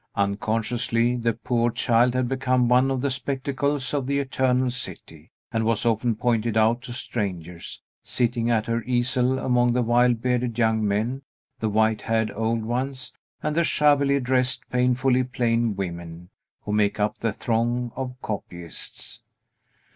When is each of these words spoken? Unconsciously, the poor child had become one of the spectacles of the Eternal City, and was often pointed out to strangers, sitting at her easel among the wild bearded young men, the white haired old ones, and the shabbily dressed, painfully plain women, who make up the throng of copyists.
Unconsciously, 0.15 1.15
the 1.15 1.31
poor 1.33 1.69
child 1.69 2.15
had 2.15 2.27
become 2.27 2.67
one 2.67 2.89
of 2.89 3.01
the 3.01 3.11
spectacles 3.11 3.93
of 3.93 4.07
the 4.07 4.17
Eternal 4.17 4.71
City, 4.71 5.29
and 5.51 5.63
was 5.63 5.85
often 5.85 6.15
pointed 6.15 6.57
out 6.57 6.81
to 6.81 6.91
strangers, 6.91 7.83
sitting 8.03 8.49
at 8.49 8.65
her 8.65 8.81
easel 8.85 9.37
among 9.37 9.73
the 9.73 9.83
wild 9.83 10.19
bearded 10.19 10.57
young 10.57 10.83
men, 10.87 11.21
the 11.59 11.69
white 11.69 12.01
haired 12.01 12.31
old 12.31 12.63
ones, 12.65 13.13
and 13.43 13.55
the 13.55 13.63
shabbily 13.63 14.19
dressed, 14.19 14.67
painfully 14.71 15.23
plain 15.23 15.75
women, 15.75 16.31
who 16.61 16.71
make 16.71 16.99
up 16.99 17.19
the 17.19 17.31
throng 17.31 17.91
of 17.95 18.15
copyists. 18.23 19.21